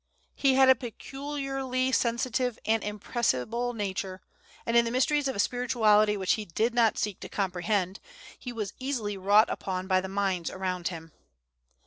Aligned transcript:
He 0.33 0.55
had 0.55 0.67
a 0.67 0.73
peculiarly 0.73 1.91
sensitive 1.91 2.57
and 2.65 2.83
impressible 2.83 3.73
nature, 3.75 4.23
and 4.65 4.75
in 4.75 4.83
the 4.83 4.89
mysteries 4.89 5.27
of 5.27 5.35
a 5.35 5.39
spirituality 5.39 6.17
which 6.17 6.33
he 6.33 6.45
did 6.45 6.73
not 6.73 6.97
seek 6.97 7.19
to 7.19 7.29
comprehend, 7.29 7.99
he 8.39 8.51
was 8.51 8.73
easily 8.79 9.15
wrought 9.15 9.51
upon 9.51 9.85
by 9.85 10.01
the 10.01 10.09
minds 10.09 10.49
around 10.49 10.87
him. 10.87 11.11